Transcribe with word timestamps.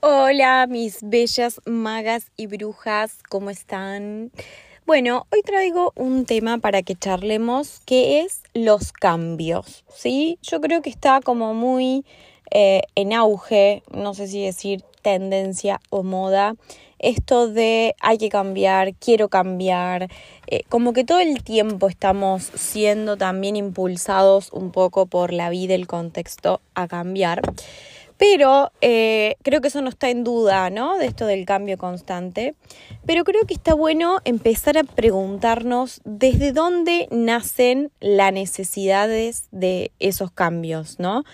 Hola, 0.00 0.66
mis 0.68 0.98
bellas 1.00 1.58
magas 1.64 2.30
y 2.36 2.48
brujas, 2.48 3.16
¿cómo 3.30 3.48
están? 3.48 4.30
Bueno, 4.84 5.26
hoy 5.32 5.40
traigo 5.40 5.92
un 5.96 6.26
tema 6.26 6.58
para 6.58 6.82
que 6.82 6.94
charlemos 6.94 7.80
que 7.86 8.20
es 8.20 8.42
los 8.52 8.92
cambios, 8.92 9.86
¿sí? 9.88 10.38
Yo 10.42 10.60
creo 10.60 10.82
que 10.82 10.90
está 10.90 11.22
como 11.22 11.54
muy 11.54 12.04
eh, 12.50 12.82
en 12.94 13.14
auge, 13.14 13.82
no 13.90 14.12
sé 14.12 14.28
si 14.28 14.44
decir 14.44 14.82
tendencia 15.00 15.80
o 15.88 16.02
moda, 16.02 16.56
esto 16.98 17.48
de 17.48 17.96
hay 18.00 18.18
que 18.18 18.28
cambiar, 18.28 18.94
quiero 18.94 19.30
cambiar, 19.30 20.08
eh, 20.46 20.62
como 20.68 20.92
que 20.92 21.04
todo 21.04 21.20
el 21.20 21.42
tiempo 21.42 21.88
estamos 21.88 22.50
siendo 22.54 23.16
también 23.16 23.56
impulsados 23.56 24.52
un 24.52 24.72
poco 24.72 25.06
por 25.06 25.32
la 25.32 25.48
vida, 25.48 25.74
el 25.74 25.86
contexto 25.86 26.60
a 26.74 26.86
cambiar. 26.86 27.40
Pero 28.18 28.72
eh, 28.80 29.36
creo 29.42 29.60
que 29.60 29.68
eso 29.68 29.82
no 29.82 29.88
está 29.88 30.08
en 30.08 30.24
duda, 30.24 30.70
¿no? 30.70 30.96
De 30.98 31.06
esto 31.06 31.26
del 31.26 31.44
cambio 31.44 31.76
constante. 31.76 32.54
Pero 33.04 33.24
creo 33.24 33.44
que 33.46 33.54
está 33.54 33.74
bueno 33.74 34.18
empezar 34.24 34.78
a 34.78 34.84
preguntarnos 34.84 36.00
desde 36.04 36.52
dónde 36.52 37.08
nacen 37.10 37.90
las 38.00 38.32
necesidades 38.32 39.48
de 39.50 39.92
esos 39.98 40.30
cambios, 40.30 40.98
¿no? 40.98 41.24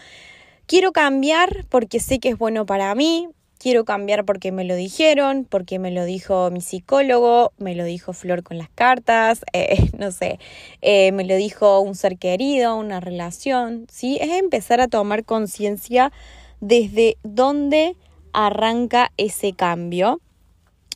Quiero 0.66 0.92
cambiar 0.92 1.66
porque 1.68 2.00
sé 2.00 2.18
que 2.18 2.30
es 2.30 2.38
bueno 2.38 2.66
para 2.66 2.94
mí, 2.94 3.28
quiero 3.62 3.84
cambiar 3.84 4.24
porque 4.24 4.50
me 4.50 4.64
lo 4.64 4.74
dijeron, 4.74 5.46
porque 5.48 5.78
me 5.78 5.92
lo 5.92 6.05
dijo 6.05 6.50
mi 6.50 6.60
psicólogo, 6.60 7.52
me 7.58 7.77
lo 7.77 7.84
dijo 7.84 8.12
Flor 8.12 8.42
con 8.42 8.58
las 8.58 8.69
cartas, 8.70 9.44
eh, 9.52 9.88
no 9.96 10.10
sé, 10.10 10.41
eh, 10.80 11.12
me 11.12 11.24
lo 11.24 11.36
dijo 11.36 11.78
un 11.78 11.94
ser 11.94 12.19
querido, 12.19 12.74
una 12.74 12.98
relación, 12.98 13.86
¿sí? 13.88 14.19
Es 14.20 14.30
empezar 14.30 14.80
a 14.80 14.88
tomar 14.88 15.24
conciencia 15.24 16.10
desde 16.62 17.18
dónde 17.24 17.96
arranca 18.32 19.12
ese 19.16 19.52
cambio 19.52 20.20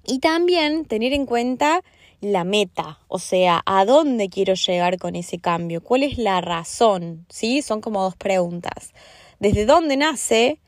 y 0.07 0.21
también 0.21 0.85
tener 0.85 1.13
en 1.13 1.27
cuenta 1.27 1.83
la 2.21 2.45
meta, 2.45 3.01
o 3.09 3.19
sea, 3.19 3.63
a 3.67 3.85
dónde 3.85 4.29
quiero 4.29 4.55
llegar 4.55 4.97
con 4.99 5.17
ese 5.17 5.41
cambio, 5.41 5.83
cuál 5.83 6.05
es 6.05 6.19
la 6.19 6.41
razón, 6.41 7.27
¿sí? 7.29 7.63
Son 7.63 7.81
como 7.81 8.03
dos 8.03 8.15
preguntas. 8.15 8.95
¿Desde 9.41 9.67
dónde 9.67 9.97
nace 9.97 10.61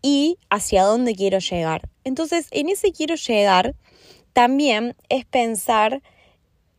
y 0.00 0.38
hacia 0.48 0.84
dónde 0.84 1.14
quiero 1.14 1.38
llegar? 1.38 1.90
Entonces, 2.02 2.48
en 2.50 2.70
ese 2.70 2.92
quiero 2.92 3.16
llegar 3.16 3.76
también 4.32 4.96
es 5.10 5.26
pensar 5.26 6.02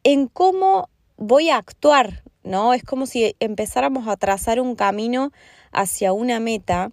en 0.03 0.27
cómo 0.27 0.89
voy 1.15 1.51
a 1.51 1.57
actuar, 1.57 2.23
¿no? 2.43 2.73
Es 2.73 2.83
como 2.83 3.05
si 3.05 3.35
empezáramos 3.39 4.07
a 4.07 4.17
trazar 4.17 4.59
un 4.59 4.75
camino 4.75 5.31
hacia 5.75 6.13
una 6.13 6.39
meta. 6.39 6.91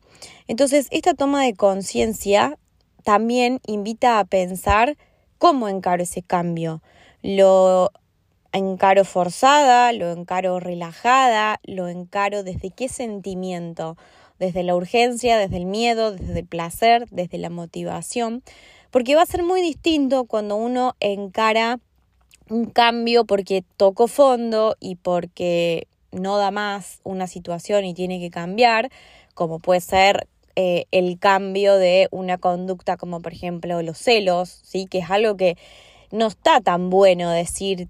Entonces, 0.49 0.89
esta 0.91 1.15
toma 1.15 1.45
de 1.45 1.55
conciencia 1.55 2.59
también 3.05 3.61
invita 3.67 4.19
a 4.19 4.25
pensar 4.25 4.97
cómo 5.39 5.69
encaro 5.69 6.03
ese 6.03 6.23
cambio. 6.23 6.83
Lo 7.23 7.91
encaro 8.53 9.05
forzada, 9.05 9.93
lo 9.93 10.13
encaro 10.13 10.61
relajada, 10.61 11.61
lo 11.65 11.89
encaro 11.89 12.43
desde 12.43 12.71
qué 12.71 12.89
sentimiento, 12.89 13.97
desde 14.39 14.63
la 14.63 14.75
urgencia, 14.75 15.39
desde 15.39 15.57
el 15.57 15.67
miedo, 15.67 16.13
desde 16.13 16.41
el 16.41 16.47
placer, 16.47 17.07
desde 17.11 17.39
la 17.39 17.51
motivación, 17.51 18.43
porque 18.91 19.15
va 19.15 19.23
a 19.23 19.27
ser 19.27 19.43
muy 19.43 19.63
distinto 19.63 20.25
cuando 20.25 20.57
uno 20.57 20.95
encara 21.01 21.81
un 22.51 22.67
cambio 22.67 23.25
porque 23.25 23.65
tocó 23.77 24.09
fondo 24.09 24.77
y 24.81 24.97
porque 24.97 25.87
no 26.13 26.37
da 26.37 26.51
más 26.51 27.01
una 27.05 27.27
situación 27.27 27.85
y 27.85 27.95
tiene 27.95 28.21
que 28.21 28.31
cambiar, 28.31 28.91
como 29.35 29.59
puede 29.59 29.81
ser 29.81 30.29
eh, 30.55 30.85
el 30.91 31.19
cambio 31.19 31.77
de 31.77 32.09
una 32.11 32.39
conducta 32.39 32.97
como 32.97 33.21
por 33.21 33.33
ejemplo 33.33 33.81
los 33.83 33.99
celos, 33.99 34.61
¿sí? 34.63 34.87
que 34.87 34.99
es 34.99 35.11
algo 35.11 35.37
que 35.37 35.57
no 36.11 36.27
está 36.27 36.61
tan 36.61 36.91
bueno 36.91 37.31
decir, 37.31 37.89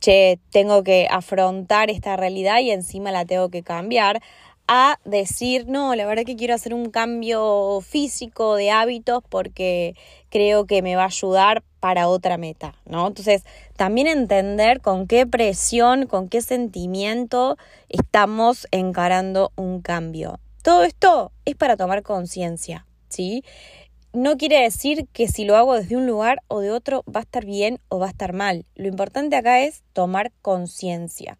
che, 0.00 0.38
tengo 0.50 0.84
que 0.84 1.08
afrontar 1.10 1.90
esta 1.90 2.16
realidad 2.16 2.60
y 2.60 2.70
encima 2.70 3.12
la 3.12 3.24
tengo 3.24 3.48
que 3.48 3.62
cambiar, 3.62 4.20
a 4.68 4.98
decir, 5.04 5.66
no, 5.68 5.94
la 5.94 6.06
verdad 6.06 6.24
que 6.24 6.36
quiero 6.36 6.54
hacer 6.54 6.74
un 6.74 6.90
cambio 6.90 7.80
físico 7.82 8.56
de 8.56 8.70
hábitos 8.70 9.22
porque 9.28 9.94
creo 10.28 10.66
que 10.66 10.82
me 10.82 10.96
va 10.96 11.04
a 11.04 11.06
ayudar 11.06 11.62
para 11.86 12.08
otra 12.08 12.36
meta, 12.36 12.74
¿no? 12.84 13.06
Entonces, 13.06 13.44
también 13.76 14.08
entender 14.08 14.80
con 14.80 15.06
qué 15.06 15.24
presión, 15.24 16.08
con 16.08 16.28
qué 16.28 16.42
sentimiento 16.42 17.58
estamos 17.88 18.66
encarando 18.72 19.52
un 19.54 19.82
cambio. 19.82 20.40
Todo 20.64 20.82
esto 20.82 21.30
es 21.44 21.54
para 21.54 21.76
tomar 21.76 22.02
conciencia, 22.02 22.88
¿sí? 23.08 23.44
No 24.12 24.36
quiere 24.36 24.62
decir 24.62 25.06
que 25.12 25.28
si 25.28 25.44
lo 25.44 25.56
hago 25.56 25.74
desde 25.74 25.96
un 25.96 26.08
lugar 26.08 26.42
o 26.48 26.58
de 26.58 26.72
otro 26.72 27.04
va 27.04 27.20
a 27.20 27.22
estar 27.22 27.44
bien 27.44 27.78
o 27.88 28.00
va 28.00 28.06
a 28.06 28.10
estar 28.10 28.32
mal. 28.32 28.66
Lo 28.74 28.88
importante 28.88 29.36
acá 29.36 29.60
es 29.60 29.84
tomar 29.92 30.32
conciencia. 30.42 31.38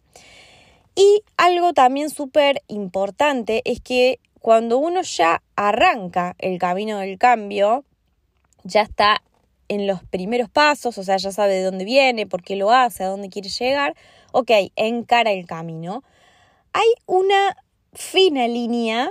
Y 0.95 1.25
algo 1.37 1.73
también 1.73 2.09
súper 2.09 2.63
importante 2.69 3.63
es 3.65 3.81
que 3.81 4.21
cuando 4.41 4.79
uno 4.79 5.03
ya 5.03 5.43
arranca 5.57 6.37
el 6.39 6.61
camino 6.61 6.99
del 6.99 7.19
cambio, 7.19 7.85
ya 8.63 8.83
está 8.83 9.23
en 9.69 9.87
los 9.87 10.03
primeros 10.05 10.49
pasos, 10.49 10.99
o 10.99 11.03
sea, 11.03 11.17
ya 11.17 11.33
sabe 11.33 11.55
de 11.55 11.63
dónde 11.63 11.85
viene, 11.85 12.27
por 12.27 12.43
qué 12.43 12.57
lo 12.57 12.71
hace, 12.71 13.05
a 13.05 13.09
dónde 13.09 13.29
quiere 13.29 13.49
llegar, 13.49 13.95
ok, 14.33 14.51
encara 14.77 15.33
el 15.33 15.47
camino. 15.47 16.03
Hay 16.73 16.89
una 17.07 17.57
fina 17.93 18.47
línea 18.49 19.11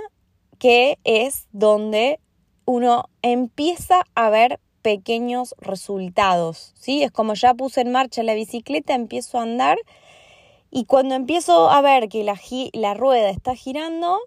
que 0.58 0.98
es 1.04 1.46
donde 1.52 2.20
uno 2.64 3.08
empieza 3.22 4.02
a 4.14 4.30
ver 4.30 4.60
pequeños 4.82 5.54
resultados, 5.58 6.72
¿sí? 6.78 7.02
Es 7.02 7.10
como 7.10 7.34
ya 7.34 7.54
puse 7.54 7.80
en 7.80 7.90
marcha 7.90 8.22
la 8.22 8.34
bicicleta, 8.34 8.94
empiezo 8.94 9.38
a 9.38 9.42
andar 9.42 9.78
y 10.70 10.84
cuando 10.84 11.14
empiezo 11.14 11.70
a 11.70 11.80
ver 11.80 12.08
que 12.08 12.22
la, 12.22 12.38
la 12.72 12.94
rueda 12.94 13.30
está 13.30 13.54
girando, 13.54 14.20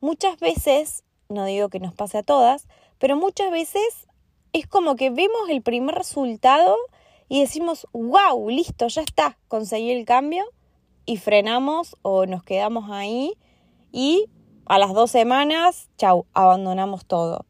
muchas 0.00 0.38
veces, 0.38 1.04
no 1.28 1.44
digo 1.46 1.68
que 1.68 1.80
nos 1.80 1.94
pase 1.94 2.18
a 2.18 2.22
todas, 2.22 2.66
pero 2.98 3.16
muchas 3.16 3.50
veces 3.50 4.06
es 4.52 4.66
como 4.66 4.96
que 4.96 5.10
vemos 5.10 5.48
el 5.48 5.62
primer 5.62 5.94
resultado 5.94 6.76
y 7.28 7.40
decimos, 7.40 7.86
wow, 7.92 8.48
listo, 8.50 8.88
ya 8.88 9.02
está, 9.02 9.38
conseguí 9.48 9.90
el 9.90 10.04
cambio 10.04 10.44
y 11.06 11.16
frenamos 11.16 11.96
o 12.02 12.26
nos 12.26 12.42
quedamos 12.42 12.90
ahí 12.90 13.34
y 13.90 14.26
a 14.66 14.78
las 14.78 14.92
dos 14.92 15.10
semanas, 15.10 15.88
chau, 15.96 16.26
abandonamos 16.34 17.06
todo. 17.06 17.46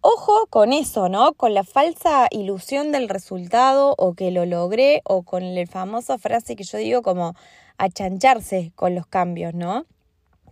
Ojo 0.00 0.46
con 0.48 0.72
eso, 0.72 1.08
¿no? 1.08 1.34
Con 1.34 1.54
la 1.54 1.64
falsa 1.64 2.28
ilusión 2.30 2.92
del 2.92 3.08
resultado 3.08 3.94
o 3.98 4.14
que 4.14 4.30
lo 4.30 4.46
logré 4.46 5.02
o 5.04 5.24
con 5.24 5.54
la 5.54 5.66
famosa 5.66 6.18
frase 6.18 6.54
que 6.54 6.62
yo 6.62 6.78
digo 6.78 7.02
como 7.02 7.34
achancharse 7.78 8.72
con 8.76 8.94
los 8.94 9.06
cambios, 9.06 9.54
¿no? 9.54 9.86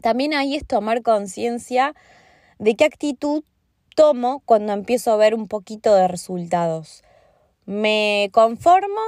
También 0.03 0.35
ahí 0.35 0.57
es 0.57 0.67
tomar 0.67 1.03
conciencia 1.03 1.95
de 2.59 2.75
qué 2.75 2.85
actitud 2.85 3.45
tomo 3.97 4.43
cuando 4.45 4.73
empiezo 4.73 5.11
a 5.11 5.17
ver 5.17 5.35
un 5.35 5.49
poquito 5.49 5.93
de 5.97 6.07
resultados. 6.07 7.03
¿Me 7.65 8.31
conformo 8.33 9.01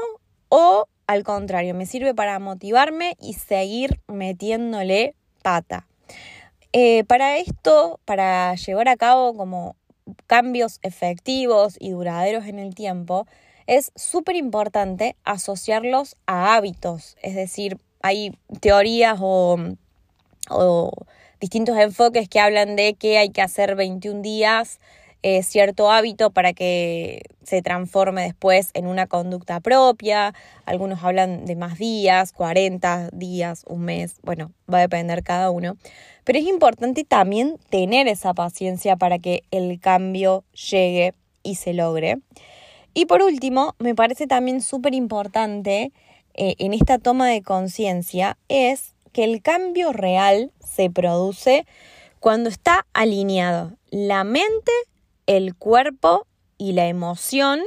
o 0.48 0.86
al 1.06 1.22
contrario, 1.22 1.74
me 1.74 1.86
sirve 1.86 2.14
para 2.14 2.38
motivarme 2.40 3.16
y 3.20 3.34
seguir 3.34 4.00
metiéndole 4.08 5.14
pata? 5.42 5.86
Eh, 6.72 7.04
para 7.04 7.38
esto, 7.38 8.00
para 8.04 8.54
llevar 8.56 8.88
a 8.88 8.96
cabo 8.96 9.34
como 9.34 9.76
cambios 10.26 10.80
efectivos 10.82 11.76
y 11.78 11.90
duraderos 11.90 12.46
en 12.46 12.58
el 12.58 12.74
tiempo, 12.74 13.26
es 13.66 13.92
súper 13.94 14.36
importante 14.36 15.16
asociarlos 15.24 16.16
a 16.26 16.54
hábitos. 16.54 17.16
Es 17.22 17.34
decir, 17.34 17.78
hay 18.02 18.36
teorías 18.60 19.18
o, 19.20 19.58
o, 20.50 20.90
distintos 21.40 21.76
enfoques 21.78 22.28
que 22.28 22.40
hablan 22.40 22.76
de 22.76 22.94
que 22.94 23.18
hay 23.18 23.30
que 23.30 23.42
hacer 23.42 23.74
21 23.74 24.22
días 24.22 24.80
eh, 25.24 25.42
cierto 25.42 25.90
hábito 25.90 26.30
para 26.30 26.52
que 26.52 27.22
se 27.42 27.60
transforme 27.60 28.22
después 28.22 28.70
en 28.74 28.86
una 28.86 29.08
conducta 29.08 29.58
propia. 29.58 30.32
Algunos 30.64 31.02
hablan 31.02 31.44
de 31.44 31.56
más 31.56 31.76
días, 31.76 32.32
40 32.32 33.10
días, 33.12 33.64
un 33.66 33.80
mes, 33.80 34.14
bueno, 34.22 34.52
va 34.72 34.78
a 34.78 34.82
depender 34.82 35.24
cada 35.24 35.50
uno. 35.50 35.76
Pero 36.22 36.38
es 36.38 36.46
importante 36.46 37.02
también 37.02 37.56
tener 37.68 38.06
esa 38.06 38.32
paciencia 38.32 38.94
para 38.94 39.18
que 39.18 39.42
el 39.50 39.80
cambio 39.80 40.44
llegue 40.52 41.14
y 41.42 41.56
se 41.56 41.72
logre. 41.74 42.18
Y 42.94 43.06
por 43.06 43.22
último, 43.22 43.74
me 43.80 43.96
parece 43.96 44.28
también 44.28 44.60
súper 44.62 44.94
importante 44.94 45.90
eh, 46.34 46.54
en 46.58 46.74
esta 46.74 46.98
toma 46.98 47.26
de 47.26 47.42
conciencia 47.42 48.38
es 48.46 48.94
que 49.08 49.24
el 49.24 49.42
cambio 49.42 49.92
real 49.92 50.52
se 50.60 50.90
produce 50.90 51.66
cuando 52.20 52.48
está 52.48 52.86
alineado 52.92 53.76
la 53.90 54.24
mente, 54.24 54.72
el 55.26 55.54
cuerpo 55.54 56.26
y 56.56 56.72
la 56.72 56.86
emoción, 56.86 57.60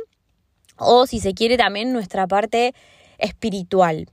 o 0.78 1.06
si 1.08 1.20
se 1.20 1.34
quiere 1.34 1.58
también 1.58 1.94
nuestra 1.94 2.28
parte 2.28 2.74
espiritual. 3.18 4.08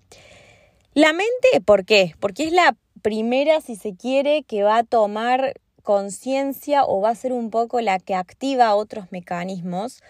La 0.95 1.13
mente, 1.13 1.61
¿por 1.65 1.85
qué? 1.85 2.15
Porque 2.21 2.45
es 2.45 2.53
la 2.53 2.77
primera, 3.03 3.61
si 3.61 3.77
se 3.77 3.95
quiere, 3.95 4.43
que 4.43 4.63
va 4.63 4.79
a 4.79 4.85
tomar 4.85 5.55
conciencia 5.83 6.85
o 6.85 7.01
va 7.01 7.11
a 7.11 7.15
ser 7.15 7.33
un 7.33 7.51
poco 7.51 7.81
la 7.81 7.99
que 7.99 8.15
activa 8.15 8.75
otros 8.75 9.11
mecanismos, 9.11 10.03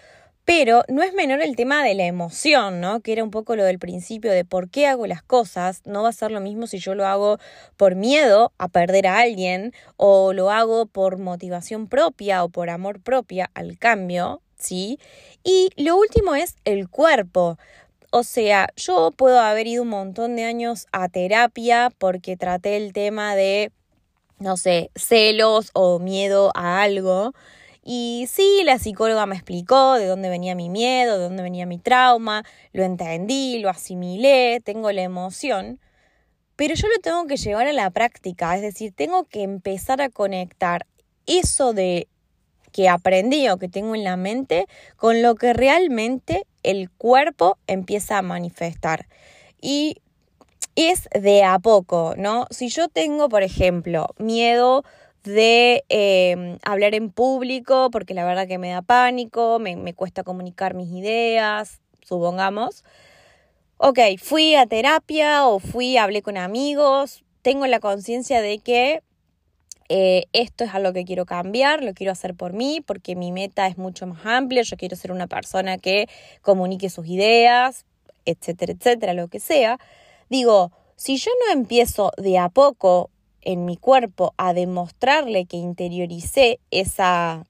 pero 0.49 0.81
no 0.87 1.03
es 1.03 1.13
menor 1.13 1.43
el 1.43 1.55
tema 1.55 1.83
de 1.83 1.93
la 1.93 2.07
emoción, 2.07 2.81
¿no? 2.81 3.01
Que 3.01 3.11
era 3.11 3.23
un 3.23 3.29
poco 3.29 3.55
lo 3.55 3.63
del 3.63 3.77
principio 3.77 4.31
de 4.31 4.45
por 4.45 4.67
qué 4.71 4.87
hago 4.87 5.05
las 5.05 5.21
cosas. 5.21 5.83
No 5.85 6.01
va 6.01 6.09
a 6.09 6.11
ser 6.11 6.31
lo 6.31 6.41
mismo 6.41 6.65
si 6.65 6.79
yo 6.79 6.95
lo 6.95 7.05
hago 7.05 7.37
por 7.77 7.93
miedo 7.93 8.51
a 8.57 8.67
perder 8.67 9.05
a 9.05 9.19
alguien 9.19 9.73
o 9.95 10.33
lo 10.33 10.49
hago 10.49 10.87
por 10.87 11.19
motivación 11.19 11.85
propia 11.85 12.43
o 12.43 12.49
por 12.49 12.71
amor 12.71 12.99
propia 12.99 13.51
al 13.53 13.77
cambio, 13.77 14.41
¿sí? 14.57 14.97
Y 15.43 15.69
lo 15.75 15.95
último 15.95 16.33
es 16.33 16.55
el 16.65 16.89
cuerpo. 16.89 17.59
O 18.09 18.23
sea, 18.23 18.69
yo 18.75 19.11
puedo 19.15 19.39
haber 19.39 19.67
ido 19.67 19.83
un 19.83 19.89
montón 19.89 20.35
de 20.35 20.45
años 20.45 20.87
a 20.91 21.09
terapia 21.09 21.91
porque 21.95 22.37
traté 22.37 22.75
el 22.75 22.91
tema 22.91 23.35
de, 23.35 23.71
no 24.39 24.57
sé, 24.57 24.89
celos 24.95 25.69
o 25.75 25.99
miedo 25.99 26.51
a 26.55 26.81
algo. 26.81 27.33
Y 27.91 28.27
sí, 28.31 28.61
la 28.65 28.77
psicóloga 28.77 29.25
me 29.25 29.33
explicó 29.33 29.95
de 29.95 30.05
dónde 30.05 30.29
venía 30.29 30.53
mi 30.53 30.69
miedo, 30.69 31.17
de 31.17 31.23
dónde 31.23 31.41
venía 31.41 31.65
mi 31.65 31.79
trauma, 31.79 32.45
lo 32.71 32.83
entendí, 32.83 33.57
lo 33.57 33.67
asimilé, 33.67 34.61
tengo 34.63 34.91
la 34.91 35.01
emoción, 35.01 35.79
pero 36.55 36.75
yo 36.75 36.87
lo 36.87 36.99
tengo 37.01 37.25
que 37.25 37.35
llevar 37.35 37.65
a 37.65 37.73
la 37.73 37.89
práctica, 37.89 38.55
es 38.55 38.61
decir, 38.61 38.93
tengo 38.95 39.23
que 39.23 39.41
empezar 39.41 40.03
a 40.03 40.09
conectar 40.09 40.85
eso 41.25 41.73
de 41.73 42.07
que 42.71 42.89
aprendí 42.89 43.49
o 43.49 43.57
que 43.57 43.69
tengo 43.69 43.95
en 43.95 44.03
la 44.03 44.17
mente 44.17 44.67
con 44.95 45.23
lo 45.23 45.33
que 45.33 45.53
realmente 45.53 46.45
el 46.61 46.91
cuerpo 46.91 47.57
empieza 47.65 48.19
a 48.19 48.21
manifestar. 48.21 49.07
Y 49.59 49.95
es 50.75 51.09
de 51.19 51.43
a 51.43 51.57
poco, 51.57 52.13
¿no? 52.15 52.45
Si 52.51 52.69
yo 52.69 52.87
tengo, 52.87 53.29
por 53.29 53.41
ejemplo, 53.41 54.13
miedo 54.19 54.83
de 55.29 55.83
em, 55.89 56.57
hablar 56.63 56.95
en 56.95 57.11
público, 57.11 57.89
porque 57.91 58.13
la 58.13 58.25
verdad 58.25 58.47
que 58.47 58.57
me 58.57 58.71
da 58.71 58.81
pánico, 58.81 59.59
me, 59.59 59.75
me 59.75 59.93
cuesta 59.93 60.23
comunicar 60.23 60.73
mis 60.73 60.91
ideas, 60.91 61.79
supongamos. 62.03 62.83
Ok, 63.77 63.99
fui 64.17 64.55
a 64.55 64.65
terapia 64.65 65.47
o 65.47 65.59
fui, 65.59 65.97
hablé 65.97 66.21
con 66.21 66.37
amigos, 66.37 67.23
tengo 67.41 67.65
la 67.67 67.79
conciencia 67.79 68.41
de 68.41 68.59
que 68.59 69.01
eh, 69.87 70.25
esto 70.33 70.63
es 70.65 70.73
algo 70.75 70.93
que 70.93 71.03
quiero 71.03 71.25
cambiar, 71.25 71.83
lo 71.83 71.93
quiero 71.93 72.11
hacer 72.11 72.35
por 72.35 72.53
mí, 72.53 72.81
porque 72.85 73.15
mi 73.15 73.31
meta 73.31 73.65
es 73.67 73.77
mucho 73.77 74.05
más 74.05 74.23
amplia, 74.25 74.61
yo 74.61 74.77
quiero 74.77 74.95
ser 74.95 75.11
una 75.11 75.27
persona 75.27 75.77
que 75.77 76.07
comunique 76.41 76.89
sus 76.89 77.07
ideas, 77.07 77.85
etcétera, 78.25 78.73
etcétera, 78.73 79.13
lo 79.13 79.29
que 79.29 79.39
sea. 79.39 79.79
Digo, 80.29 80.71
si 80.95 81.17
yo 81.17 81.31
no 81.45 81.53
empiezo 81.53 82.11
de 82.17 82.37
a 82.37 82.49
poco 82.49 83.09
en 83.41 83.65
mi 83.65 83.77
cuerpo 83.77 84.33
a 84.37 84.53
demostrarle 84.53 85.45
que 85.45 85.57
interioricé 85.57 86.59
esa 86.71 87.45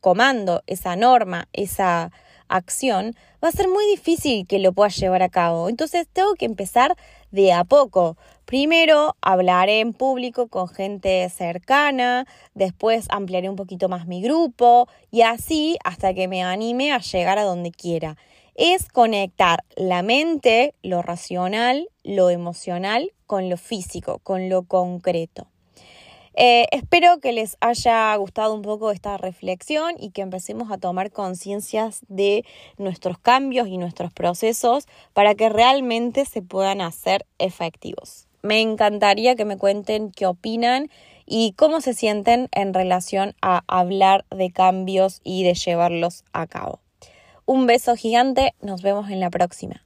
comando, 0.00 0.62
esa 0.66 0.94
norma, 0.94 1.48
esa 1.52 2.12
acción, 2.48 3.16
va 3.42 3.48
a 3.48 3.52
ser 3.52 3.68
muy 3.68 3.84
difícil 3.86 4.46
que 4.46 4.58
lo 4.58 4.72
pueda 4.72 4.88
llevar 4.88 5.22
a 5.22 5.28
cabo. 5.28 5.68
Entonces 5.68 6.06
tengo 6.12 6.34
que 6.34 6.44
empezar 6.44 6.96
de 7.30 7.52
a 7.52 7.64
poco. 7.64 8.16
Primero 8.44 9.16
hablaré 9.20 9.80
en 9.80 9.92
público 9.92 10.46
con 10.46 10.68
gente 10.68 11.28
cercana, 11.28 12.26
después 12.54 13.06
ampliaré 13.10 13.48
un 13.48 13.56
poquito 13.56 13.88
más 13.88 14.06
mi 14.06 14.22
grupo 14.22 14.88
y 15.10 15.22
así 15.22 15.76
hasta 15.84 16.14
que 16.14 16.28
me 16.28 16.44
anime 16.44 16.92
a 16.92 16.98
llegar 16.98 17.38
a 17.38 17.44
donde 17.44 17.72
quiera. 17.72 18.16
Es 18.54 18.88
conectar 18.88 19.64
la 19.74 20.02
mente, 20.02 20.74
lo 20.82 21.02
racional, 21.02 21.88
lo 22.04 22.30
emocional 22.30 23.12
con 23.26 23.48
lo 23.50 23.56
físico, 23.56 24.20
con 24.22 24.48
lo 24.48 24.62
concreto. 24.62 25.48
Eh, 26.38 26.66
espero 26.70 27.18
que 27.18 27.32
les 27.32 27.56
haya 27.60 28.14
gustado 28.16 28.52
un 28.52 28.60
poco 28.60 28.90
esta 28.90 29.16
reflexión 29.16 29.94
y 29.98 30.10
que 30.10 30.20
empecemos 30.20 30.70
a 30.70 30.76
tomar 30.76 31.10
conciencias 31.10 32.00
de 32.08 32.44
nuestros 32.76 33.18
cambios 33.18 33.68
y 33.68 33.78
nuestros 33.78 34.12
procesos 34.12 34.86
para 35.14 35.34
que 35.34 35.48
realmente 35.48 36.26
se 36.26 36.42
puedan 36.42 36.82
hacer 36.82 37.24
efectivos. 37.38 38.28
Me 38.42 38.60
encantaría 38.60 39.34
que 39.34 39.46
me 39.46 39.56
cuenten 39.56 40.10
qué 40.10 40.26
opinan 40.26 40.90
y 41.24 41.54
cómo 41.56 41.80
se 41.80 41.94
sienten 41.94 42.48
en 42.52 42.74
relación 42.74 43.34
a 43.40 43.64
hablar 43.66 44.26
de 44.30 44.50
cambios 44.50 45.22
y 45.24 45.42
de 45.42 45.54
llevarlos 45.54 46.22
a 46.34 46.46
cabo. 46.46 46.80
Un 47.46 47.66
beso 47.66 47.96
gigante, 47.96 48.54
nos 48.60 48.82
vemos 48.82 49.08
en 49.08 49.20
la 49.20 49.30
próxima. 49.30 49.85